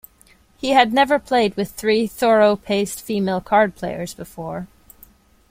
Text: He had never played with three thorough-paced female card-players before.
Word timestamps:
He 0.57 0.71
had 0.71 0.91
never 0.91 1.19
played 1.19 1.55
with 1.55 1.73
three 1.73 2.07
thorough-paced 2.07 2.99
female 2.99 3.39
card-players 3.39 4.15
before. 4.15 4.65